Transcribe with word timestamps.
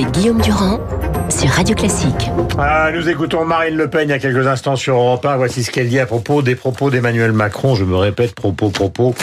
avec 0.00 0.14
Guillaume 0.14 0.40
Durand 0.40 0.80
sur 1.28 1.50
Radio 1.50 1.74
Classique. 1.74 2.30
Ah, 2.58 2.90
nous 2.90 3.08
écoutons 3.08 3.44
Marine 3.44 3.76
Le 3.76 3.90
Pen 3.90 4.08
il 4.08 4.12
y 4.12 4.14
a 4.14 4.18
quelques 4.18 4.46
instants 4.46 4.76
sur 4.76 4.96
Europe 4.96 5.26
1. 5.26 5.36
Voici 5.36 5.62
ce 5.62 5.70
qu'elle 5.70 5.90
dit 5.90 5.98
à 5.98 6.06
propos 6.06 6.40
des 6.40 6.54
propos 6.54 6.90
d'Emmanuel 6.90 7.32
Macron. 7.32 7.74
Je 7.74 7.84
me 7.84 7.96
répète, 7.96 8.34
propos, 8.34 8.70
propos 8.70 9.14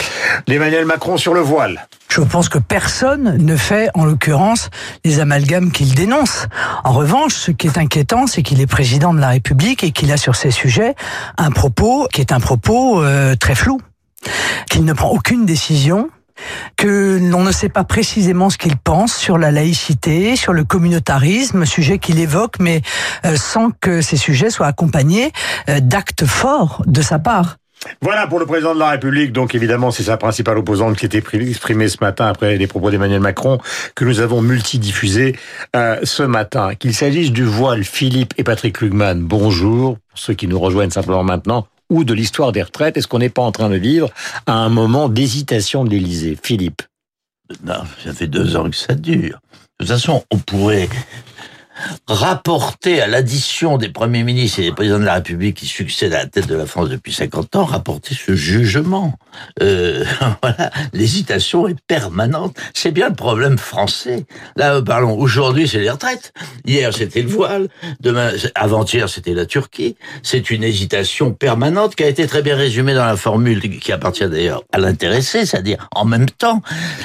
d'Emmanuel 0.45 0.85
Macron 0.85 1.17
sur 1.17 1.33
le 1.33 1.39
voile. 1.39 1.87
Je 2.09 2.21
pense 2.21 2.47
que 2.47 2.59
personne 2.59 3.37
ne 3.37 3.55
fait, 3.55 3.89
en 3.95 4.05
l'occurrence, 4.05 4.69
les 5.03 5.19
amalgames 5.19 5.71
qu'il 5.71 5.95
dénonce. 5.95 6.47
En 6.83 6.93
revanche, 6.93 7.33
ce 7.33 7.51
qui 7.51 7.65
est 7.65 7.79
inquiétant, 7.79 8.27
c'est 8.27 8.43
qu'il 8.43 8.61
est 8.61 8.67
président 8.67 9.15
de 9.15 9.19
la 9.19 9.29
République 9.29 9.83
et 9.83 9.91
qu'il 9.91 10.11
a 10.11 10.17
sur 10.17 10.35
ces 10.35 10.51
sujets 10.51 10.93
un 11.37 11.49
propos 11.49 12.07
qui 12.13 12.21
est 12.21 12.31
un 12.31 12.39
propos 12.39 13.01
euh, 13.01 13.35
très 13.35 13.55
flou, 13.55 13.81
qu'il 14.69 14.85
ne 14.85 14.93
prend 14.93 15.09
aucune 15.09 15.45
décision 15.45 16.09
que 16.75 17.19
l'on 17.21 17.43
ne 17.43 17.51
sait 17.51 17.69
pas 17.69 17.83
précisément 17.83 18.49
ce 18.49 18.57
qu'il 18.57 18.77
pense 18.77 19.15
sur 19.15 19.37
la 19.37 19.51
laïcité, 19.51 20.35
sur 20.35 20.53
le 20.53 20.63
communautarisme, 20.63 21.65
sujet 21.65 21.99
qu'il 21.99 22.19
évoque, 22.19 22.59
mais 22.59 22.81
euh, 23.25 23.35
sans 23.35 23.71
que 23.71 24.01
ces 24.01 24.17
sujets 24.17 24.49
soient 24.49 24.67
accompagnés 24.67 25.31
euh, 25.69 25.79
d'actes 25.79 26.25
forts 26.25 26.83
de 26.85 27.01
sa 27.01 27.19
part. 27.19 27.57
Voilà 28.01 28.27
pour 28.27 28.39
le 28.39 28.45
président 28.45 28.73
de 28.73 28.79
la 28.79 28.89
République. 28.89 29.31
Donc 29.31 29.55
évidemment, 29.55 29.91
c'est 29.91 30.03
sa 30.03 30.17
principale 30.17 30.57
opposante 30.57 30.97
qui 30.97 31.05
était 31.05 31.19
exprimée 31.19 31.87
ce 31.87 31.97
matin 32.01 32.27
après 32.27 32.57
les 32.57 32.67
propos 32.67 32.91
d'Emmanuel 32.91 33.19
Macron 33.19 33.59
que 33.95 34.05
nous 34.05 34.19
avons 34.19 34.41
multidiffusé 34.41 35.35
euh, 35.75 35.99
ce 36.03 36.23
matin. 36.23 36.75
Qu'il 36.75 36.93
s'agisse 36.93 37.31
du 37.31 37.43
voile, 37.43 37.83
Philippe 37.83 38.33
et 38.37 38.43
Patrick 38.43 38.81
Lugman, 38.81 39.21
bonjour. 39.21 39.97
Pour 40.09 40.19
ceux 40.19 40.33
qui 40.33 40.47
nous 40.47 40.59
rejoignent 40.59 40.89
simplement 40.89 41.23
maintenant, 41.23 41.67
ou 41.89 42.03
de 42.03 42.13
l'histoire 42.13 42.51
des 42.51 42.61
retraites 42.61 42.97
Est-ce 42.97 43.07
qu'on 43.07 43.19
n'est 43.19 43.29
pas 43.29 43.41
en 43.41 43.51
train 43.51 43.69
de 43.69 43.77
vivre 43.77 44.09
à 44.45 44.53
un 44.53 44.69
moment 44.69 45.09
d'hésitation 45.09 45.83
de 45.83 45.89
l'Élysée 45.89 46.37
Philippe? 46.41 46.81
Non, 47.63 47.83
ça 48.03 48.13
fait 48.13 48.27
deux 48.27 48.55
ans 48.55 48.69
que 48.69 48.75
ça 48.75 48.93
dure. 48.95 49.39
De 49.79 49.85
toute 49.85 49.89
façon, 49.89 50.23
on 50.31 50.37
pourrait 50.37 50.89
rapporter 52.07 53.01
à 53.01 53.07
l'addition 53.07 53.77
des 53.77 53.89
premiers 53.89 54.23
ministres 54.23 54.59
et 54.59 54.63
des 54.63 54.71
présidents 54.71 54.99
de 54.99 55.05
la 55.05 55.15
République 55.15 55.57
qui 55.57 55.65
succèdent 55.65 56.13
à 56.13 56.19
la 56.19 56.25
tête 56.27 56.47
de 56.47 56.55
la 56.55 56.65
France 56.65 56.89
depuis 56.89 57.13
50 57.13 57.55
ans, 57.55 57.65
rapporter 57.65 58.15
ce 58.15 58.35
jugement. 58.35 59.13
Euh, 59.61 60.03
voilà, 60.41 60.71
l'hésitation 60.93 61.67
est 61.67 61.79
permanente. 61.87 62.55
C'est 62.73 62.91
bien 62.91 63.09
le 63.09 63.15
problème 63.15 63.57
français. 63.57 64.25
Là, 64.55 64.81
parlons, 64.81 65.17
aujourd'hui, 65.17 65.67
c'est 65.67 65.79
les 65.79 65.89
retraites. 65.89 66.33
Hier, 66.65 66.93
c'était 66.93 67.21
le 67.21 67.29
voile. 67.29 67.67
Demain, 67.99 68.31
avant-hier, 68.55 69.09
c'était 69.09 69.33
la 69.33 69.45
Turquie. 69.45 69.95
C'est 70.23 70.49
une 70.49 70.63
hésitation 70.63 71.33
permanente 71.33 71.95
qui 71.95 72.03
a 72.03 72.07
été 72.07 72.27
très 72.27 72.41
bien 72.41 72.55
résumée 72.55 72.93
dans 72.93 73.05
la 73.05 73.17
formule 73.17 73.79
qui 73.79 73.91
appartient 73.91 74.27
d'ailleurs 74.27 74.63
à 74.71 74.77
l'intéressé, 74.77 75.45
c'est-à-dire 75.45 75.87
en 75.93 76.05
même 76.05 76.29
temps, 76.29 76.61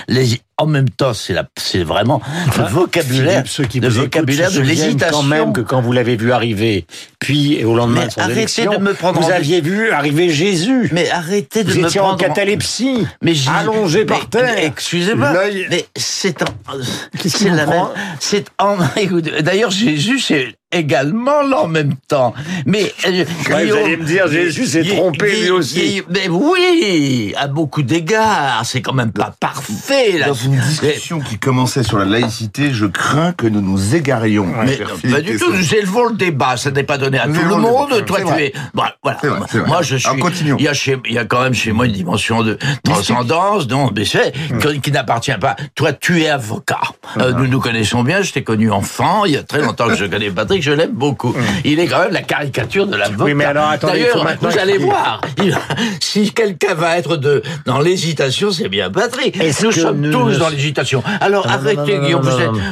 les, 0.09 0.41
en 0.63 0.67
même 0.67 0.89
temps, 0.91 1.15
c'est 1.15 1.33
la, 1.33 1.45
c'est 1.57 1.83
vraiment 1.83 2.21
le 2.57 2.65
vocabulaire, 2.65 3.45
qui 3.69 3.81
le 3.81 3.89
vocabulaire 3.89 4.51
de 4.51 4.61
l'hésitation. 4.61 5.19
Quand 5.19 5.23
même 5.23 5.53
que 5.53 5.61
quand 5.61 5.81
vous 5.81 5.93
l'avez 5.93 6.17
vu 6.17 6.33
arriver, 6.33 6.87
puis 7.19 7.65
au 7.65 7.75
lendemain 7.75 8.07
de 8.07 8.13
son 8.13 8.21
arrêtez 8.21 8.67
de 8.67 8.79
me 8.79 8.95
prendre 8.95 9.21
vous 9.21 9.31
aviez 9.31 9.61
vu 9.61 9.91
arriver 9.91 10.31
Jésus. 10.31 10.89
Mais 10.93 11.11
arrêtez 11.11 11.65
de 11.65 11.73
vous 11.73 11.81
me 11.81 11.87
étiez 11.87 12.01
prendre 12.01 12.15
en 12.15 12.17
catalepsie, 12.17 13.07
mais 13.23 13.35
allongé 13.49 14.05
par 14.05 14.29
terre. 14.29 14.57
Excusez-moi, 14.59 15.33
mais 15.71 15.87
c'est 15.97 16.43
en, 16.43 16.47
c'est 17.27 17.49
la 17.51 17.67
même, 17.67 17.89
c'est 18.21 18.47
en, 18.59 18.77
d'ailleurs 19.43 19.71
Jésus 19.71 20.21
c'est 20.21 20.55
également 20.73 21.43
là 21.43 21.63
en 21.63 21.69
même 21.69 21.95
temps. 22.09 22.35
Mais 22.67 22.93
euh, 23.07 23.25
vous 23.47 23.53
allez 23.53 23.97
me 23.97 24.05
dire 24.05 24.29
Jésus 24.29 24.67
s'est 24.67 24.85
trompé 24.85 25.43
lui 25.43 25.51
aussi. 25.51 26.03
mais 26.09 26.29
oui, 26.29 27.35
à 27.37 27.47
beaucoup 27.47 27.83
d'égards, 27.83 28.63
c'est 28.65 28.81
quand 28.81 28.95
même 28.95 29.13
pas 29.13 29.35
parfait. 29.39 30.19
Là. 30.19 30.29
Dans 30.29 30.35
une 30.35 30.59
discussion 30.59 31.21
qui 31.21 31.39
commençait 31.39 31.83
sur 31.83 31.99
la 31.99 32.05
laïcité, 32.05 32.73
je 32.73 32.87
crains 32.87 33.33
que 33.33 33.47
nous 33.47 33.61
nous 33.61 33.95
égarions. 33.95 34.47
mais 34.65 35.11
pas 35.11 35.21
du 35.21 35.37
tout. 35.37 35.53
Nous 35.53 35.75
élevons 35.75 36.09
le 36.09 36.15
débat. 36.15 36.57
Ça 36.57 36.71
n'est 36.71 36.83
pas 36.83 36.99
donné 36.99 37.19
à 37.19 37.27
tout 37.27 37.45
le 37.49 37.57
monde. 37.57 38.05
Toi, 38.07 38.19
tu 38.23 38.43
es. 38.43 38.53
Voilà. 38.73 38.97
moi, 39.67 39.83
je 39.83 39.97
suis. 39.97 40.09
Il 40.59 40.65
y 40.65 40.69
a 40.69 40.75
chez, 40.75 40.99
il 41.07 41.13
y 41.13 41.19
a 41.19 41.25
quand 41.25 41.43
même 41.43 41.55
chez 41.55 41.73
moi 41.73 41.87
une 41.87 41.93
dimension 41.93 42.43
de 42.43 42.59
transcendance, 42.83 43.69
non, 43.69 43.91
mais 43.95 44.05
c'est 44.05 44.33
hum. 44.51 44.81
qui 44.81 44.91
n'appartient 44.91 45.33
pas. 45.41 45.57
Toi, 45.75 45.93
tu 45.93 46.23
es 46.23 46.29
avocat. 46.29 46.81
Euh, 47.19 47.33
nous 47.33 47.47
nous 47.47 47.61
connaissons 47.61 48.03
bien. 48.03 48.23
Je 48.23 48.33
t'ai 48.33 48.43
connu 48.43 48.71
enfant. 48.71 49.25
Il 49.25 49.33
y 49.33 49.37
a 49.37 49.43
très 49.43 49.61
longtemps 49.61 49.89
que 49.89 49.97
je 49.97 50.07
connais 50.07 50.31
Patrick 50.31 50.62
je 50.63 50.73
l'aime 50.73 50.93
beaucoup. 50.93 51.35
Il 51.65 51.79
est 51.81 51.87
quand 51.87 52.01
même 52.01 52.13
la 52.13 52.23
caricature 52.23 52.87
de 52.87 52.97
l'avocat. 52.97 53.25
Oui, 53.25 53.35
mais 53.35 53.45
alors 53.45 53.69
attendez, 53.69 53.93
D'ailleurs, 53.93 54.27
vous 54.41 54.59
allez 54.59 54.79
voir, 54.79 55.21
si 56.01 56.33
quelqu'un 56.33 56.75
va 56.75 56.99
être 56.99 57.17
de, 57.17 57.43
dans 57.67 57.81
l'hésitation, 57.81 58.51
c'est 58.51 58.69
bien 58.69 58.91
Patrick. 58.91 59.39
Nous 59.63 59.73
sommes 59.73 60.11
tous 60.11 60.39
dans 60.39 60.49
l'hésitation. 60.49 61.03
Alors 61.21 61.47
arrêtez, 61.49 61.99
Guillaume, 61.99 62.29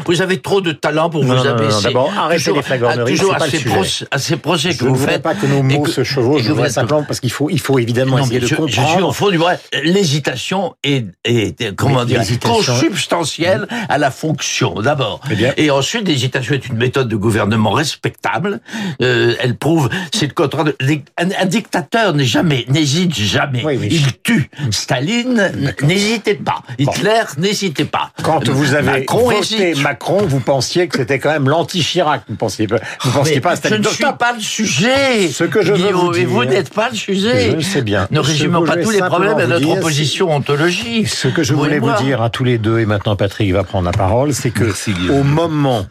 vous, 0.06 0.22
avez 0.22 0.40
trop 0.40 0.60
de 0.60 0.72
talent 0.72 1.10
pour 1.10 1.24
vous 1.24 1.46
abaisser. 1.46 1.84
D'abord, 1.84 2.12
arrêtez 2.16 2.52
les 2.52 2.62
flagorneries, 2.62 3.16
toujours 3.16 3.34
à, 3.34 3.40
ces 3.40 3.58
procès, 3.60 4.06
à 4.10 4.18
ces 4.18 4.36
procès 4.36 4.74
que 4.74 4.84
vous 4.84 4.96
faites. 4.96 5.10
Je 5.10 5.16
ne 5.16 5.18
pas 5.18 5.34
que 5.34 5.46
nos 5.46 5.62
mots 5.62 5.86
se 5.86 6.04
chevauchent, 6.04 6.42
je 6.42 6.52
voudrais 6.52 6.70
simplement, 6.70 7.02
parce 7.02 7.20
qu'il 7.20 7.32
faut, 7.32 7.50
il 7.50 7.60
faut 7.60 7.78
évidemment 7.78 8.18
essayer 8.18 8.40
de 8.40 8.48
comprendre. 8.48 8.70
Je 8.70 8.92
suis 8.92 9.02
au 9.02 9.12
fond 9.12 9.30
du 9.30 9.36
vrai. 9.36 9.58
L'hésitation 9.82 10.74
est, 10.82 11.06
est, 11.24 11.74
comment 11.76 12.04
dire, 12.04 12.22
consubstantielle 12.42 13.66
à 13.88 13.98
la 13.98 14.10
fonction, 14.10 14.74
d'abord. 14.80 15.20
Eh 15.30 15.64
Et 15.64 15.70
ensuite, 15.70 16.06
l'hésitation 16.06 16.54
est 16.54 16.66
une 16.68 16.76
méthode 16.76 17.08
de 17.08 17.16
gouvernement 17.16 17.72
respectable. 17.80 18.60
Euh, 19.02 19.34
elle 19.40 19.56
prouve, 19.56 19.88
c'est 20.12 20.26
le 20.26 20.34
contraire 20.34 20.64
de, 20.64 20.76
un, 21.18 21.46
dictateur 21.46 22.14
n'est 22.14 22.24
jamais, 22.24 22.64
n'hésite 22.68 23.14
jamais. 23.14 23.62
Oui, 23.64 23.76
oui. 23.80 23.88
Il 23.90 24.06
tue. 24.22 24.50
Staline, 24.70 25.52
n'hésitez 25.82 26.34
pas. 26.34 26.62
Hitler, 26.78 27.22
n'hésitez 27.38 27.84
pas. 27.84 28.10
Quand 28.22 28.48
vous 28.48 28.74
avez 28.74 29.00
Macron 29.00 29.24
voté 29.30 29.70
hésite. 29.70 29.82
Macron, 29.82 30.18
vous 30.26 30.40
pensiez 30.40 30.88
que 30.88 30.98
c'était 30.98 31.18
quand 31.18 31.30
même 31.30 31.48
l'anti-Chirac. 31.48 32.22
Vous 32.28 32.36
pensiez 32.36 32.66
pas, 32.66 32.76
vous 33.02 33.10
pensiez 33.12 33.36
Mais 33.36 33.40
pas 33.40 33.50
à 33.52 33.54
je 33.54 33.58
Staline. 33.60 33.78
ne 33.78 33.84
Donc, 33.84 33.92
suis 33.94 34.04
pas 34.18 34.32
le 34.34 34.40
sujet. 34.40 35.28
Ce 35.28 35.44
que 35.44 35.62
je 35.62 35.72
veux 35.72 35.92
vous 35.92 36.12
Et 36.14 36.20
dire- 36.20 36.28
vous 36.28 36.44
n'êtes 36.44 36.72
pas 36.72 36.90
le 36.90 36.96
sujet. 36.96 37.56
Je 37.58 37.60
sais 37.64 37.82
bien. 37.82 38.06
Ne 38.10 38.20
résumons 38.20 38.64
pas 38.64 38.76
je 38.78 38.82
tous 38.84 38.90
les 38.90 38.98
problèmes 39.00 39.38
à 39.38 39.46
notre 39.46 39.64
dire, 39.64 39.76
opposition 39.76 40.30
ontologique. 40.34 41.08
Ce 41.08 41.28
que 41.28 41.42
je 41.42 41.54
Vous 41.54 41.60
voulais 41.60 41.76
et 41.76 41.80
vous 41.80 41.92
dire 42.02 42.20
à 42.22 42.30
tous 42.30 42.44
les 42.44 42.58
deux, 42.58 42.78
et 42.80 42.86
maintenant 42.86 43.16
Patrick 43.16 43.52
va 43.52 43.64
prendre 43.64 43.86
la 43.86 43.92
parole, 43.92 44.32
c'est 44.34 44.50
que 44.50 44.64
Merci, 44.64 44.92
au 45.10 45.22
moment 45.22 45.86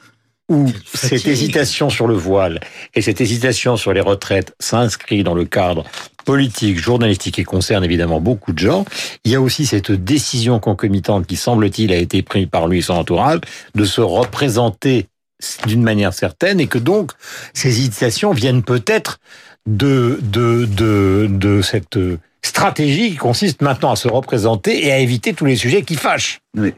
où 0.50 0.68
cette 0.94 1.28
hésitation 1.28 1.90
sur 1.90 2.08
le 2.08 2.16
voile 2.16 2.60
et 2.96 3.02
cette 3.02 3.22
hésitation 3.22 3.78
sur 3.78 3.94
les 3.94 4.02
retraites 4.02 4.54
s'inscrit 4.60 5.24
dans 5.24 5.36
le 5.36 5.46
cadre 5.46 5.86
politique, 6.26 6.80
journalistique 6.80 7.40
et 7.40 7.44
concerne 7.44 7.84
évidemment 7.84 8.20
beaucoup 8.20 8.52
de 8.52 8.60
gens, 8.60 8.86
il 9.24 9.32
y 9.32 9.36
a 9.36 9.42
aussi 9.42 9.66
cette 9.66 9.92
décision 9.92 10.60
concomitante 10.60 11.26
qui 11.28 11.36
semble-t-il 11.36 11.94
a 11.94 11.98
été 11.98 12.22
prise 12.22 12.48
par 12.48 12.68
lui 12.68 12.80
et 12.80 12.82
son 12.82 12.96
entourage 12.96 13.40
de 13.76 13.86
se 13.86 14.02
représenter 14.02 15.08
d'une 15.66 15.84
manière 15.84 16.14
certaine 16.14 16.60
et 16.60 16.68
que 16.68 16.78
donc 16.78 17.12
ces 17.54 17.70
hésitations 17.70 18.31
viennent 18.31 18.64
peut-être 18.64 19.20
de, 19.68 20.20
de, 20.22 20.66
de, 20.66 21.28
de 21.30 21.62
cette 21.62 21.98
stratégie 22.42 23.12
qui 23.12 23.18
consiste 23.18 23.62
maintenant 23.62 23.92
à 23.92 23.96
se 23.96 24.08
représenter 24.08 24.86
et 24.86 24.92
à 24.92 25.00
éviter 25.00 25.34
tous 25.34 25.46
les 25.46 25.56
sujets 25.56 25.84
qui 25.84 25.96
fâchent. 25.96 26.42
Mais, 26.56 26.74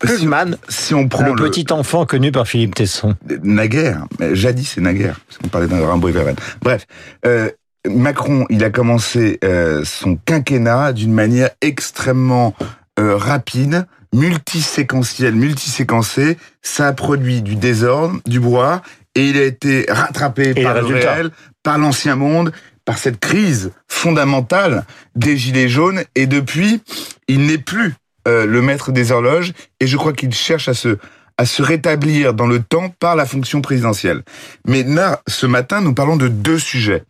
Klugman, 0.00 0.56
si 0.68 0.94
on 0.94 1.08
prend 1.08 1.24
le 1.24 1.34
le, 1.34 1.48
petit 1.48 1.66
enfant 1.70 2.06
connu 2.06 2.32
par 2.32 2.48
Philippe 2.48 2.74
Tesson. 2.74 3.14
naguère, 3.42 4.06
jadis 4.32 4.72
c'est 4.74 4.80
naguère, 4.80 5.20
parce 5.26 5.38
qu'on 5.38 5.48
parlait 5.48 5.68
d'un 5.68 5.86
Rimbaud 5.86 6.08
et 6.08 6.12
Verlaine. 6.12 6.36
Bref, 6.60 6.86
euh, 7.24 7.50
Macron, 7.88 8.46
il 8.50 8.64
a 8.64 8.70
commencé 8.70 9.38
euh, 9.44 9.84
son 9.84 10.16
quinquennat 10.16 10.92
d'une 10.92 11.12
manière 11.12 11.50
extrêmement 11.60 12.54
euh, 12.98 13.16
rapide, 13.16 13.86
multiséquentielle, 14.12 15.34
multiséquencée. 15.34 16.36
Ça 16.62 16.88
a 16.88 16.92
produit 16.92 17.42
du 17.42 17.54
désordre, 17.54 18.18
du 18.26 18.40
brouhaha, 18.40 18.82
et 19.14 19.28
il 19.28 19.36
a 19.36 19.44
été 19.44 19.86
rattrapé 19.88 20.52
Et 20.56 20.62
par 20.62 20.74
le 20.74 20.86
réel, 20.86 21.30
par 21.62 21.78
l'ancien 21.78 22.16
monde, 22.16 22.52
par 22.84 22.98
cette 22.98 23.20
crise 23.20 23.72
fondamentale 23.88 24.84
des 25.14 25.36
gilets 25.36 25.68
jaunes. 25.68 26.02
Et 26.14 26.26
depuis, 26.26 26.80
il 27.28 27.46
n'est 27.46 27.58
plus 27.58 27.94
euh, 28.26 28.46
le 28.46 28.62
maître 28.62 28.92
des 28.92 29.12
horloges, 29.12 29.52
et 29.80 29.86
je 29.86 29.96
crois 29.96 30.12
qu'il 30.12 30.34
cherche 30.34 30.68
à 30.68 30.74
se 30.74 30.98
à 31.38 31.44
se 31.44 31.62
rétablir 31.62 32.34
dans 32.34 32.46
le 32.46 32.62
temps 32.62 32.88
par 32.98 33.14
la 33.14 33.26
fonction 33.26 33.60
présidentielle. 33.60 34.22
Mais 34.66 34.82
là, 34.82 35.20
ce 35.28 35.46
matin, 35.46 35.80
nous 35.80 35.92
parlons 35.92 36.16
de 36.16 36.28
deux 36.28 36.58
sujets 36.58 37.04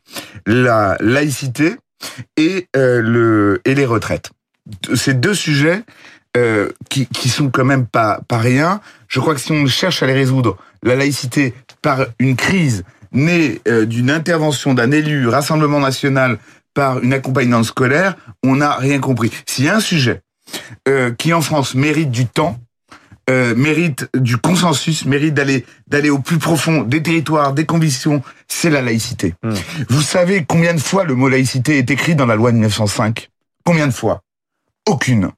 la 0.46 0.96
laïcité 1.00 1.76
et 2.36 2.68
euh, 2.76 3.00
le 3.00 3.60
et 3.64 3.74
les 3.74 3.86
retraites. 3.86 4.30
Ces 4.94 5.14
deux 5.14 5.34
sujets 5.34 5.82
euh, 6.36 6.70
qui 6.90 7.06
qui 7.06 7.28
sont 7.28 7.50
quand 7.50 7.64
même 7.64 7.86
pas 7.86 8.20
pas 8.28 8.38
rien. 8.38 8.80
Je 9.08 9.20
crois 9.20 9.34
que 9.34 9.40
si 9.40 9.52
on 9.52 9.66
cherche 9.66 10.02
à 10.02 10.06
les 10.06 10.12
résoudre, 10.12 10.56
la 10.82 10.96
laïcité 10.96 11.54
par 11.82 12.06
une 12.18 12.36
crise 12.36 12.84
née 13.12 13.60
euh, 13.68 13.86
d'une 13.86 14.10
intervention 14.10 14.74
d'un 14.74 14.90
élu 14.90 15.28
Rassemblement 15.28 15.80
national 15.80 16.38
par 16.74 16.98
une 17.02 17.14
accompagnante 17.14 17.64
scolaire, 17.64 18.16
on 18.42 18.56
n'a 18.56 18.74
rien 18.74 19.00
compris. 19.00 19.30
S'il 19.46 19.64
y 19.64 19.68
a 19.68 19.76
un 19.76 19.80
sujet 19.80 20.20
euh, 20.88 21.12
qui 21.12 21.32
en 21.32 21.40
France 21.40 21.74
mérite 21.74 22.10
du 22.10 22.26
temps, 22.26 22.58
euh, 23.28 23.54
mérite 23.56 24.08
du 24.14 24.36
consensus, 24.36 25.04
mérite 25.04 25.34
d'aller 25.34 25.66
d'aller 25.88 26.10
au 26.10 26.18
plus 26.18 26.38
profond 26.38 26.82
des 26.82 27.02
territoires, 27.02 27.52
des 27.52 27.66
convictions, 27.66 28.22
c'est 28.46 28.70
la 28.70 28.82
laïcité. 28.82 29.34
Hmm. 29.42 29.54
Vous 29.88 30.02
savez 30.02 30.44
combien 30.46 30.74
de 30.74 30.80
fois 30.80 31.04
le 31.04 31.14
mot 31.14 31.28
laïcité 31.28 31.78
est 31.78 31.90
écrit 31.90 32.14
dans 32.14 32.26
la 32.26 32.36
loi 32.36 32.52
de 32.52 32.56
1905 32.56 33.28
Combien 33.64 33.88
de 33.88 33.92
fois? 33.92 34.22
Aucune. 34.88 35.32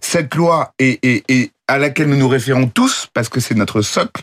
Cette 0.00 0.34
loi 0.34 0.72
est, 0.78 1.04
est, 1.04 1.22
est 1.28 1.52
à 1.68 1.78
laquelle 1.78 2.08
nous 2.08 2.16
nous 2.16 2.28
référons 2.28 2.66
tous, 2.66 3.08
parce 3.14 3.28
que 3.28 3.40
c'est 3.40 3.54
notre 3.54 3.80
socle, 3.82 4.22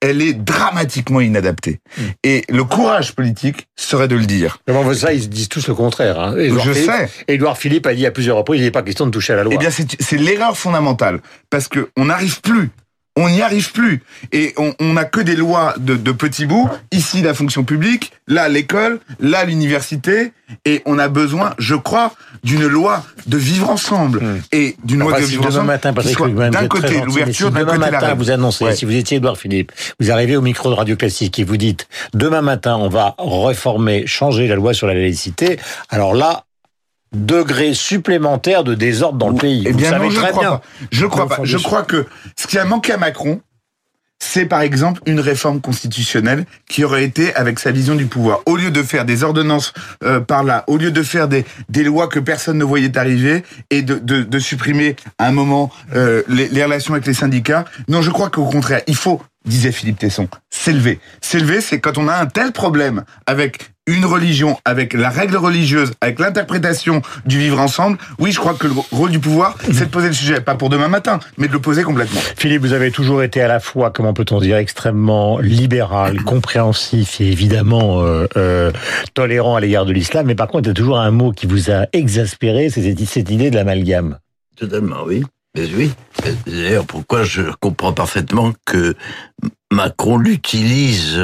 elle 0.00 0.22
est 0.22 0.32
dramatiquement 0.32 1.20
inadaptée. 1.20 1.80
Mm. 1.96 2.02
Et 2.24 2.44
le 2.48 2.64
courage 2.64 3.14
politique 3.14 3.66
serait 3.76 4.08
de 4.08 4.16
le 4.16 4.26
dire. 4.26 4.58
Mais 4.66 4.74
bon, 4.74 4.94
ça, 4.94 5.12
ils 5.12 5.28
disent 5.28 5.48
tous 5.48 5.68
le 5.68 5.74
contraire. 5.74 6.18
Hein. 6.18 6.36
Édouard 6.38 6.64
Je 6.64 6.72
Philippe, 6.72 6.90
sais. 6.90 7.10
Édouard 7.28 7.58
Philippe 7.58 7.86
a 7.86 7.94
dit 7.94 8.06
à 8.06 8.10
plusieurs 8.10 8.36
reprises, 8.36 8.60
il 8.60 8.64
n'est 8.64 8.70
pas 8.70 8.82
question 8.82 9.06
de 9.06 9.10
toucher 9.10 9.34
à 9.34 9.36
la 9.36 9.44
loi. 9.44 9.52
Eh 9.54 9.58
bien, 9.58 9.70
c'est 9.70 9.86
c'est 10.00 10.16
l'erreur 10.16 10.56
fondamentale. 10.56 11.20
Parce 11.50 11.68
que 11.68 11.90
on 11.96 12.06
n'arrive 12.06 12.40
plus. 12.40 12.70
On 13.20 13.28
n'y 13.28 13.42
arrive 13.42 13.72
plus. 13.72 14.02
Et 14.30 14.54
on 14.56 14.92
n'a 14.92 15.04
que 15.04 15.20
des 15.20 15.34
lois 15.34 15.74
de, 15.78 15.96
de 15.96 16.12
petits 16.12 16.46
bouts. 16.46 16.68
Ici, 16.92 17.20
la 17.20 17.34
fonction 17.34 17.64
publique. 17.64 18.12
Là, 18.28 18.48
l'école. 18.48 19.00
Là, 19.18 19.44
l'université. 19.44 20.32
Et 20.64 20.82
on 20.86 20.98
a 21.00 21.08
besoin, 21.08 21.52
je 21.58 21.74
crois, 21.74 22.12
d'une 22.44 22.64
loi 22.66 23.04
de 23.26 23.36
vivre 23.36 23.68
ensemble. 23.70 24.20
Hmm. 24.22 24.40
Et 24.52 24.76
d'une 24.84 25.00
loi 25.00 25.12
Enfin, 25.12 25.20
de 25.20 25.24
si 25.26 25.30
vivre 25.32 25.42
demain 25.44 25.54
ensemble. 25.54 25.66
matin, 26.34 26.60
D'un 26.62 26.68
côté, 26.68 27.00
l'ouverture, 27.04 27.48
si 27.48 27.52
d'un 27.52 27.60
demain 27.60 27.76
côté, 27.78 27.90
matin, 27.90 28.14
vous 28.14 28.30
annoncez, 28.30 28.64
Ouais. 28.64 28.76
si 28.76 28.84
vous 28.84 28.94
étiez 28.94 29.16
Édouard 29.16 29.36
Philippe, 29.36 29.72
vous 29.98 30.10
arrivez 30.12 30.36
au 30.36 30.40
micro 30.42 30.70
de 30.70 30.74
Radio 30.74 30.94
Classique 30.96 31.38
et 31.40 31.44
vous 31.44 31.56
dites, 31.56 31.88
demain 32.14 32.40
matin, 32.40 32.76
on 32.76 32.88
va 32.88 33.16
réformer, 33.18 34.06
changer 34.06 34.46
la 34.46 34.54
loi 34.54 34.72
sur 34.74 34.86
la 34.86 34.94
laïcité. 34.94 35.58
Alors 35.90 36.14
là, 36.14 36.44
degré 37.12 37.74
supplémentaire 37.74 38.64
de 38.64 38.74
désordre 38.74 39.18
dans 39.18 39.30
le 39.30 39.36
pays. 39.36 39.64
Eh 39.66 39.72
Vous 39.72 39.78
bien 39.78 39.90
savez 39.90 40.10
je 40.10 40.16
très 40.16 40.30
crois 40.30 40.42
bien. 40.42 40.50
pas. 40.52 40.62
Je 40.90 41.06
crois 41.06 41.28
pas. 41.28 41.38
Je 41.42 41.56
crois 41.58 41.82
que 41.82 42.06
ce 42.38 42.46
qui 42.46 42.58
a 42.58 42.64
manqué 42.64 42.92
à 42.92 42.96
Macron, 42.96 43.40
c'est 44.20 44.46
par 44.46 44.62
exemple 44.62 45.00
une 45.06 45.20
réforme 45.20 45.60
constitutionnelle 45.60 46.44
qui 46.68 46.82
aurait 46.84 47.04
été 47.04 47.34
avec 47.36 47.60
sa 47.60 47.70
vision 47.70 47.94
du 47.94 48.06
pouvoir. 48.06 48.40
Au 48.46 48.56
lieu 48.56 48.70
de 48.72 48.82
faire 48.82 49.04
des 49.04 49.22
ordonnances 49.22 49.72
euh, 50.02 50.18
par 50.20 50.42
là, 50.42 50.64
au 50.66 50.76
lieu 50.76 50.90
de 50.90 51.02
faire 51.04 51.28
des, 51.28 51.44
des 51.68 51.84
lois 51.84 52.08
que 52.08 52.18
personne 52.18 52.58
ne 52.58 52.64
voyait 52.64 52.98
arriver 52.98 53.44
et 53.70 53.82
de, 53.82 53.94
de, 53.94 54.22
de 54.24 54.38
supprimer 54.40 54.96
à 55.18 55.28
un 55.28 55.32
moment 55.32 55.70
euh, 55.94 56.22
les, 56.28 56.48
les 56.48 56.64
relations 56.64 56.94
avec 56.94 57.06
les 57.06 57.14
syndicats, 57.14 57.64
non, 57.86 58.02
je 58.02 58.10
crois 58.10 58.28
qu'au 58.28 58.44
contraire, 58.46 58.82
il 58.88 58.96
faut, 58.96 59.22
disait 59.44 59.70
Philippe 59.72 60.00
Tesson, 60.00 60.28
s'élever. 60.50 60.98
S'élever, 61.20 61.60
c'est 61.60 61.78
quand 61.78 61.96
on 61.96 62.08
a 62.08 62.16
un 62.16 62.26
tel 62.26 62.50
problème 62.50 63.04
avec 63.26 63.70
une 63.88 64.04
religion, 64.04 64.58
avec 64.66 64.92
la 64.92 65.08
règle 65.08 65.36
religieuse, 65.36 65.92
avec 66.02 66.20
l'interprétation 66.20 67.00
du 67.24 67.38
vivre 67.38 67.58
ensemble, 67.58 67.96
oui, 68.18 68.32
je 68.32 68.38
crois 68.38 68.52
que 68.52 68.66
le 68.66 68.74
rôle 68.92 69.10
du 69.10 69.18
pouvoir, 69.18 69.56
c'est 69.72 69.86
de 69.86 69.90
poser 69.90 70.08
le 70.08 70.12
sujet, 70.12 70.40
pas 70.42 70.54
pour 70.54 70.68
demain 70.68 70.88
matin, 70.88 71.20
mais 71.38 71.48
de 71.48 71.52
le 71.54 71.58
poser 71.58 71.82
complètement. 71.82 72.20
Philippe, 72.36 72.60
vous 72.60 72.74
avez 72.74 72.90
toujours 72.90 73.22
été 73.22 73.40
à 73.40 73.48
la 73.48 73.60
fois, 73.60 73.90
comment 73.90 74.12
peut-on 74.12 74.40
dire, 74.40 74.58
extrêmement 74.58 75.38
libéral, 75.38 76.22
compréhensif 76.24 77.20
et 77.22 77.32
évidemment 77.32 78.02
euh, 78.02 78.26
euh, 78.36 78.70
tolérant 79.14 79.56
à 79.56 79.60
l'égard 79.60 79.86
de 79.86 79.92
l'islam, 79.92 80.26
mais 80.26 80.34
par 80.34 80.48
contre, 80.48 80.66
il 80.66 80.68
y 80.68 80.72
a 80.72 80.74
toujours 80.74 80.98
un 80.98 81.10
mot 81.10 81.32
qui 81.32 81.46
vous 81.46 81.70
a 81.70 81.86
exaspéré, 81.94 82.68
c'est 82.68 82.82
cette, 82.82 83.00
cette 83.00 83.30
idée 83.30 83.50
de 83.50 83.56
l'amalgame. 83.56 84.18
Totalement, 84.54 85.04
oui. 85.06 85.24
Mais 85.56 85.66
oui. 85.74 85.92
D'ailleurs, 86.46 86.84
pourquoi 86.84 87.24
je 87.24 87.40
comprends 87.58 87.94
parfaitement 87.94 88.52
que 88.66 88.94
Macron 89.72 90.18
l'utilise 90.18 91.18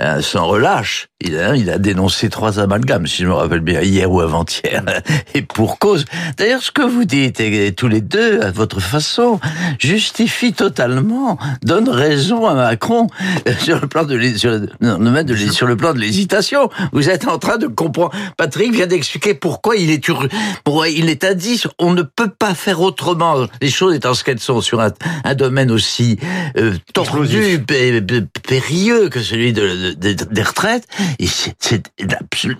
euh, 0.00 0.20
sans 0.22 0.46
relâche. 0.46 1.08
Il 1.20 1.36
a, 1.36 1.56
il 1.56 1.68
a 1.68 1.78
dénoncé 1.78 2.28
trois 2.30 2.60
amalgames, 2.60 3.08
si 3.08 3.22
je 3.22 3.26
me 3.26 3.32
rappelle 3.34 3.58
bien, 3.60 3.80
hier 3.82 4.08
ou 4.10 4.20
avant-hier, 4.20 4.84
et 5.34 5.42
pour 5.42 5.80
cause. 5.80 6.04
D'ailleurs, 6.36 6.62
ce 6.62 6.70
que 6.70 6.82
vous 6.82 7.04
dites, 7.04 7.40
et 7.40 7.72
tous 7.74 7.88
les 7.88 8.00
deux, 8.00 8.40
à 8.40 8.52
votre 8.52 8.78
façon, 8.80 9.40
justifie 9.80 10.52
totalement, 10.52 11.38
donne 11.64 11.88
raison 11.88 12.46
à 12.46 12.54
Macron 12.54 13.08
euh, 13.48 13.52
sur 13.58 13.80
le 13.80 13.88
plan 13.88 14.04
de, 14.04 14.16
sur, 14.36 14.50
le- 14.52 15.76
plan 15.76 15.92
l'hésitation. 15.92 16.70
Vous 16.92 17.08
êtes 17.10 17.26
en 17.26 17.38
train 17.38 17.56
de 17.56 17.66
comprendre. 17.66 18.12
Patrick 18.36 18.72
vient 18.72 18.86
d'expliquer 18.86 19.34
pourquoi 19.34 19.74
il 19.76 19.90
est 19.90 20.06
ur- 20.08 20.28
pourquoi 20.62 20.88
il 20.88 21.08
est 21.08 21.24
indice. 21.24 21.66
On 21.80 21.92
ne 21.94 22.02
peut 22.02 22.30
pas 22.30 22.54
faire 22.54 22.80
autrement. 22.80 23.46
Les 23.60 23.70
choses 23.70 23.94
étant 23.94 24.14
ce 24.14 24.22
qu'elles 24.22 24.38
sont 24.40 24.60
sur 24.60 24.80
un, 24.80 24.92
un 25.24 25.34
domaine 25.34 25.70
aussi 25.72 26.18
euh, 26.56 26.74
tordu, 26.94 27.58
pé- 27.66 28.00
pé- 28.02 28.22
périlleux 28.46 29.08
que 29.08 29.20
celui 29.20 29.52
de, 29.52 29.62
de- 29.62 29.87
de- 29.94 30.12
des 30.12 30.42
retraites. 30.42 30.86
Et 31.18 31.26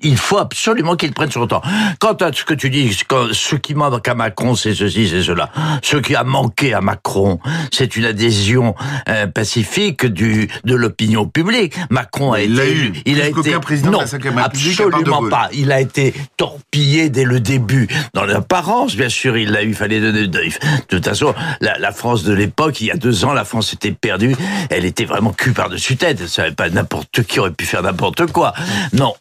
il 0.02 0.16
faut 0.16 0.38
absolument 0.38 0.96
qu'il 0.96 1.12
prenne 1.12 1.30
son 1.30 1.46
temps. 1.46 1.62
Quant 2.00 2.14
à 2.14 2.32
ce 2.32 2.44
que 2.44 2.54
tu 2.54 2.70
dis, 2.70 2.92
ce 3.32 3.54
qui 3.56 3.74
manque 3.74 4.06
à 4.08 4.14
Macron, 4.14 4.54
c'est 4.54 4.74
ceci, 4.74 5.08
c'est 5.08 5.22
cela. 5.22 5.50
Ce 5.82 5.96
qui 5.96 6.14
a 6.14 6.24
manqué 6.24 6.74
à 6.74 6.80
Macron, 6.80 7.38
c'est 7.72 7.96
une 7.96 8.04
adhésion 8.04 8.74
euh, 9.08 9.26
pacifique 9.26 10.06
du 10.06 10.48
de 10.64 10.74
l'opinion 10.74 11.26
publique. 11.26 11.74
Macron 11.90 12.32
a 12.32 12.40
Il 12.42 12.58
été, 12.58 12.74
eu, 12.74 12.92
il 13.06 13.20
a 13.20 13.28
été, 13.28 13.52
président 13.60 13.90
de 13.90 13.96
non, 13.96 14.02
De 14.02 14.40
absolument 14.40 15.28
pas. 15.28 15.48
Il 15.52 15.72
a 15.72 15.80
été 15.80 16.14
torpillé 16.36 17.10
dès 17.10 17.24
le 17.24 17.40
début. 17.40 17.88
Dans 18.14 18.24
l'apparence, 18.24 18.96
bien 18.96 19.08
sûr, 19.08 19.36
il 19.36 19.50
l'a 19.50 19.62
eu. 19.62 19.68
Il 19.68 19.74
fallait 19.74 20.00
donner. 20.00 20.26
De, 20.26 20.50
toute 20.88 21.04
façon, 21.04 21.34
la, 21.60 21.78
la 21.78 21.92
France 21.92 22.24
de 22.24 22.32
l'époque, 22.32 22.80
il 22.80 22.86
y 22.86 22.90
a 22.90 22.96
deux 22.96 23.24
ans, 23.24 23.32
la 23.32 23.44
France 23.44 23.72
était 23.72 23.92
perdue. 23.92 24.34
Elle 24.70 24.84
était 24.84 25.04
vraiment 25.04 25.32
cul 25.32 25.52
par-dessus 25.52 25.96
tête. 25.96 26.18
Elle 26.20 26.28
savait 26.28 26.52
pas 26.52 26.68
n'importe 26.70 27.17
qui 27.22 27.40
aurait 27.40 27.52
pu 27.52 27.66
faire 27.66 27.82
n'importe 27.82 28.30
quoi. 28.32 28.54
Non, 28.92 29.14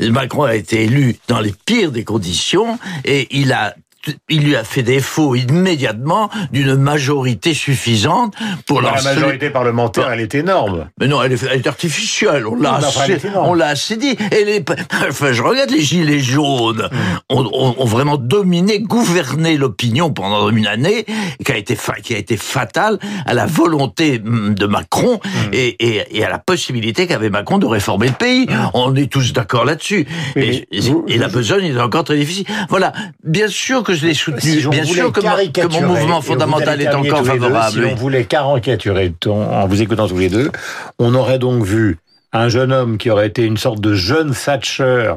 Macron 0.00 0.44
a 0.44 0.54
été 0.54 0.84
élu 0.84 1.16
dans 1.28 1.40
les 1.40 1.54
pires 1.66 1.92
des 1.92 2.04
conditions 2.04 2.78
et 3.04 3.28
il 3.30 3.52
a 3.52 3.74
il 4.28 4.42
lui 4.44 4.56
a 4.56 4.64
fait 4.64 4.82
défaut 4.82 5.34
immédiatement 5.34 6.30
d'une 6.52 6.74
majorité 6.76 7.54
suffisante 7.54 8.34
pour 8.66 8.80
La 8.80 8.92
lancer- 8.92 9.04
majorité 9.14 9.50
parlementaire, 9.50 10.10
elle 10.10 10.20
est 10.20 10.34
énorme. 10.34 10.88
mais 10.98 11.06
non, 11.06 11.22
elle 11.22 11.32
est, 11.32 11.42
elle 11.42 11.58
est 11.58 11.66
artificielle. 11.66 12.46
On 12.46 12.54
l'a 12.56 12.74
assez, 12.76 13.18
on 13.34 13.54
l'a 13.54 13.68
assez 13.68 13.96
dit. 13.96 14.16
Et 14.32 14.44
les, 14.44 14.64
enfin, 15.08 15.32
je 15.32 15.42
regarde 15.42 15.70
les 15.70 15.80
gilets 15.82 16.20
jaunes, 16.20 16.88
Mm. 16.90 16.96
ont, 17.30 17.50
ont- 17.52 17.74
ont 17.78 17.84
vraiment 17.84 18.16
dominé, 18.16 18.80
gouverné 18.80 19.56
l'opinion 19.56 20.10
pendant 20.12 20.48
une 20.50 20.66
année, 20.66 21.04
qui 21.44 21.52
a 21.52 21.56
été 21.56 21.76
qui 22.02 22.14
a 22.14 22.18
été 22.18 22.36
fatale 22.36 22.98
à 23.26 23.34
la 23.34 23.46
volonté 23.46 24.18
mm, 24.18 24.54
de 24.54 24.66
Macron 24.66 25.20
Mm. 25.24 25.28
et, 25.52 25.76
et, 25.78 26.18
et 26.18 26.24
à 26.24 26.28
la 26.30 26.38
possibilité 26.38 27.06
qu'avait 27.06 27.30
Macron 27.30 27.58
de 27.58 27.66
réformer 27.66 28.08
le 28.08 28.14
pays. 28.14 28.46
On 28.74 28.94
est 28.96 29.10
tous 29.12 29.32
d'accord 29.32 29.64
là-dessus. 29.64 30.06
Et 30.36 30.66
la 31.18 31.28
besogne 31.28 31.64
est 31.66 31.80
encore 31.80 32.04
très 32.04 32.16
difficile. 32.16 32.46
Voilà. 32.68 32.92
Bien 33.24 33.48
sûr 33.48 33.82
que 33.82 33.89
je 33.94 34.06
l'ai 34.06 34.14
soutenu. 34.14 34.60
Si 34.60 34.68
bien 34.68 34.84
sûr 34.84 35.12
que, 35.12 35.20
mon 35.80 35.86
mouvement 35.86 36.20
fondamental 36.20 36.80
est 36.80 36.88
encore 36.88 37.22
deux, 37.22 37.30
favorable. 37.30 37.72
si 37.72 37.80
oui. 37.80 37.90
on 37.92 37.94
voulait 37.94 38.24
caricaturer 38.24 39.14
en 39.26 39.66
vous 39.66 39.82
écoutant 39.82 40.08
tous 40.08 40.18
les 40.18 40.28
deux, 40.28 40.50
on 40.98 41.14
aurait 41.14 41.38
donc 41.38 41.64
vu 41.64 41.98
un 42.32 42.48
jeune 42.48 42.72
homme 42.72 42.98
qui 42.98 43.10
aurait 43.10 43.26
été 43.26 43.44
une 43.44 43.56
sorte 43.56 43.80
de 43.80 43.94
jeune 43.94 44.32
Thatcher 44.32 45.14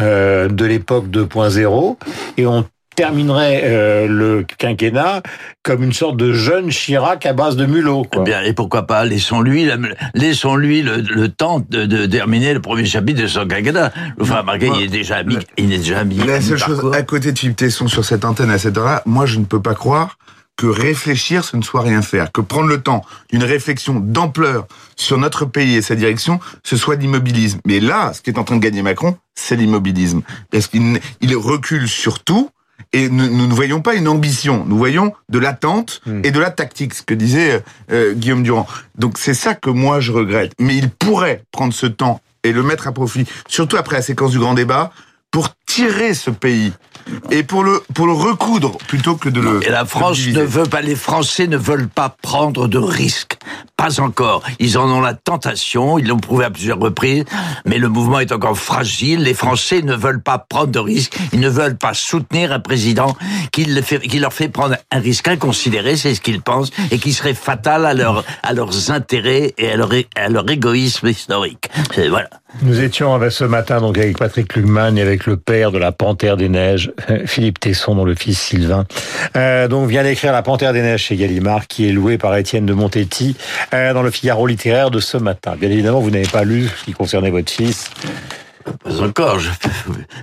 euh, 0.00 0.48
de 0.48 0.64
l'époque 0.64 1.06
2.0 1.08 1.96
et 2.36 2.46
on 2.46 2.64
terminerait 3.06 3.62
euh, 3.64 4.06
le 4.06 4.44
quinquennat 4.58 5.22
comme 5.64 5.82
une 5.82 5.92
sorte 5.92 6.16
de 6.16 6.32
jeune 6.32 6.68
Chirac 6.70 7.26
à 7.26 7.32
base 7.32 7.56
de 7.56 7.66
mulot. 7.66 8.06
Eh 8.16 8.20
bien, 8.20 8.42
et 8.42 8.52
pourquoi 8.52 8.86
pas, 8.86 9.04
laissons-lui, 9.04 9.64
la- 9.64 9.76
laissons-lui 10.14 10.82
le, 10.82 10.98
le 10.98 11.28
temps 11.28 11.60
de, 11.68 11.84
de 11.84 12.06
terminer 12.06 12.54
le 12.54 12.60
premier 12.60 12.84
chapitre 12.84 13.20
de 13.22 13.26
son 13.26 13.46
quinquennat. 13.46 13.92
Enfin, 14.20 14.40
remarquez, 14.40 14.66
moi, 14.68 14.76
il 14.78 14.84
est 14.84 14.88
déjà 14.88 15.22
mis, 15.24 15.36
il 15.56 15.72
est 15.72 15.78
déjà 15.78 16.04
mis. 16.04 16.16
La 16.18 16.40
seule 16.40 16.58
chose, 16.58 16.92
à 16.94 17.02
côté 17.02 17.32
de 17.32 17.38
Philippe 17.38 17.56
Tesson 17.56 17.88
sur 17.88 18.04
cette 18.04 18.24
antenne 18.24 18.50
à 18.50 18.58
cette 18.58 18.76
heure-là, 18.78 19.02
moi 19.04 19.26
je 19.26 19.38
ne 19.40 19.44
peux 19.44 19.60
pas 19.60 19.74
croire 19.74 20.16
que 20.56 20.66
réfléchir, 20.66 21.42
ce 21.44 21.56
ne 21.56 21.62
soit 21.62 21.80
rien 21.80 22.02
faire. 22.02 22.30
Que 22.30 22.40
prendre 22.42 22.68
le 22.68 22.80
temps 22.80 23.02
d'une 23.32 23.42
réflexion 23.42 23.94
d'ampleur 23.98 24.66
sur 24.96 25.16
notre 25.18 25.44
pays 25.46 25.76
et 25.76 25.82
sa 25.82 25.94
direction, 25.96 26.38
ce 26.62 26.76
soit 26.76 26.94
de 26.96 27.00
l'immobilisme. 27.00 27.58
Mais 27.66 27.80
là, 27.80 28.12
ce 28.12 28.20
qui 28.20 28.30
est 28.30 28.38
en 28.38 28.44
train 28.44 28.56
de 28.56 28.60
gagner 28.60 28.82
Macron, 28.82 29.16
c'est 29.34 29.56
l'immobilisme. 29.56 30.20
Parce 30.50 30.66
qu'il 30.68 31.00
recule 31.36 31.88
sur 31.88 32.22
tout. 32.22 32.50
Et 32.92 33.08
nous, 33.08 33.28
nous 33.28 33.46
ne 33.46 33.52
voyons 33.54 33.80
pas 33.80 33.94
une 33.94 34.08
ambition, 34.08 34.64
nous 34.66 34.76
voyons 34.76 35.12
de 35.28 35.38
l'attente 35.38 36.00
Hmm. 36.06 36.20
et 36.24 36.30
de 36.30 36.40
la 36.40 36.50
tactique, 36.50 36.94
ce 36.94 37.02
que 37.02 37.14
disait 37.14 37.62
euh, 37.90 38.14
Guillaume 38.14 38.42
Durand. 38.42 38.66
Donc 38.98 39.18
c'est 39.18 39.34
ça 39.34 39.54
que 39.54 39.70
moi 39.70 40.00
je 40.00 40.10
regrette. 40.12 40.52
Mais 40.58 40.76
il 40.76 40.90
pourrait 40.90 41.44
prendre 41.52 41.72
ce 41.72 41.86
temps 41.86 42.20
et 42.44 42.52
le 42.52 42.62
mettre 42.62 42.88
à 42.88 42.92
profit, 42.92 43.24
surtout 43.48 43.76
après 43.76 43.96
la 43.96 44.02
séquence 44.02 44.32
du 44.32 44.38
grand 44.38 44.54
débat, 44.54 44.90
pour 45.30 45.48
tirer 45.66 46.12
ce 46.14 46.30
pays 46.30 46.72
et 47.30 47.42
pour 47.42 47.64
le 47.64 47.82
pour 47.94 48.06
le 48.06 48.12
recoudre 48.12 48.76
plutôt 48.88 49.16
que 49.16 49.28
de 49.28 49.40
le. 49.40 49.66
Et 49.66 49.70
la 49.70 49.84
France 49.86 50.18
ne 50.26 50.42
veut 50.42 50.64
pas, 50.64 50.82
les 50.82 50.94
Français 50.96 51.46
ne 51.46 51.56
veulent 51.56 51.88
pas 51.88 52.08
prendre 52.22 52.68
de 52.68 52.78
risques. 52.78 53.38
Pas 53.82 54.00
encore. 54.00 54.44
Ils 54.60 54.78
en 54.78 54.88
ont 54.88 55.00
la 55.00 55.12
tentation, 55.14 55.98
ils 55.98 56.06
l'ont 56.06 56.16
prouvé 56.20 56.44
à 56.44 56.50
plusieurs 56.50 56.78
reprises, 56.78 57.24
mais 57.66 57.78
le 57.78 57.88
mouvement 57.88 58.20
est 58.20 58.30
encore 58.30 58.56
fragile. 58.56 59.24
Les 59.24 59.34
Français 59.34 59.82
ne 59.82 59.96
veulent 59.96 60.22
pas 60.22 60.38
prendre 60.38 60.68
de 60.68 60.78
risques. 60.78 61.16
Ils 61.32 61.40
ne 61.40 61.48
veulent 61.48 61.76
pas 61.76 61.92
soutenir 61.92 62.52
un 62.52 62.60
président 62.60 63.16
qui, 63.50 63.64
le 63.64 63.82
fait- 63.82 63.98
qui 63.98 64.20
leur 64.20 64.32
fait 64.32 64.48
prendre 64.48 64.76
un 64.92 64.98
risque 65.00 65.26
inconsidéré, 65.26 65.96
c'est 65.96 66.14
ce 66.14 66.20
qu'ils 66.20 66.42
pensent, 66.42 66.70
et 66.92 66.98
qui 66.98 67.12
serait 67.12 67.34
fatal 67.34 67.84
à, 67.84 67.92
leur, 67.92 68.24
à 68.44 68.52
leurs 68.52 68.92
intérêts 68.92 69.52
et 69.58 69.72
à 69.72 69.76
leur, 69.76 69.90
à 70.14 70.28
leur 70.28 70.48
égoïsme 70.48 71.08
historique. 71.08 71.68
Voilà. 72.08 72.30
Nous 72.60 72.80
étions 72.82 73.14
avec 73.14 73.32
ce 73.32 73.44
matin 73.44 73.80
donc 73.80 73.96
avec 73.96 74.18
Patrick 74.18 74.54
Lugman 74.54 74.98
et 74.98 75.00
avec 75.02 75.24
le 75.24 75.38
père 75.38 75.72
de 75.72 75.78
la 75.78 75.90
Panthère 75.90 76.36
des 76.36 76.50
Neiges, 76.50 76.92
Philippe 77.26 77.58
Tesson, 77.58 77.94
dont 77.96 78.04
le 78.04 78.14
fils 78.14 78.38
Sylvain, 78.38 78.84
euh, 79.36 79.68
donc 79.68 79.88
vient 79.88 80.02
d'écrire 80.02 80.32
La 80.32 80.42
Panthère 80.42 80.74
des 80.74 80.82
Neiges 80.82 81.04
chez 81.04 81.16
Gallimard, 81.16 81.66
qui 81.66 81.88
est 81.88 81.92
loué 81.92 82.18
par 82.18 82.36
Étienne 82.36 82.66
de 82.66 82.74
Montetti 82.74 83.36
dans 83.72 84.02
le 84.02 84.10
Figaro 84.10 84.46
littéraire 84.46 84.90
de 84.90 85.00
ce 85.00 85.16
matin. 85.16 85.54
Bien 85.58 85.70
évidemment, 85.70 86.00
vous 86.00 86.10
n'avez 86.10 86.28
pas 86.28 86.44
lu 86.44 86.68
ce 86.78 86.84
qui 86.84 86.92
concernait 86.92 87.30
votre 87.30 87.50
fils. 87.50 87.90
Pas 88.84 89.00
encore. 89.00 89.38
Je, 89.40 89.48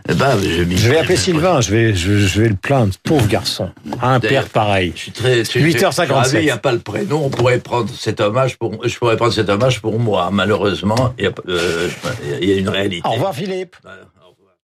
eh 0.07 0.13
ben, 0.13 0.37
je, 0.41 0.63
m'y- 0.63 0.77
Je 0.77 0.89
vais 0.89 0.97
appeler 0.99 1.17
Sylvain, 1.17 1.59
je 1.59 1.71
vais, 1.71 1.93
je, 1.93 2.17
je 2.19 2.41
vais 2.41 2.47
le 2.49 2.55
plaindre. 2.55 2.93
Pauvre 3.03 3.27
garçon. 3.27 3.69
Un 4.01 4.19
père 4.21 4.47
pareil. 4.47 4.93
Je 4.95 5.01
suis 5.01 5.11
très. 5.11 5.37
je 5.39 5.43
suis- 5.43 5.61
8h57. 5.61 5.71
je 5.73 5.91
suis 6.05 6.13
ravi, 6.13 6.37
Il 6.37 6.43
n'y 6.43 6.49
a 6.51 6.57
pas 6.57 6.71
le 6.71 6.79
prénom. 6.79 7.25
On 7.25 7.29
pourrait 7.29 7.59
prendre 7.59 7.89
cet 7.93 8.21
hommage 8.21 8.57
pour. 8.57 8.87
Je 8.87 8.97
pourrais 8.97 9.17
prendre 9.17 9.33
cet 9.33 9.49
hommage 9.49 9.81
pour 9.81 9.99
moi. 9.99 10.29
Malheureusement, 10.31 11.13
il 11.17 11.25
y 11.25 11.27
a, 11.27 11.31
euh, 11.49 11.89
il 12.41 12.49
y 12.49 12.53
a 12.53 12.57
une 12.57 12.69
réalité. 12.69 13.01
Au 13.05 13.11
revoir 13.13 13.33
Philippe. 13.35 13.75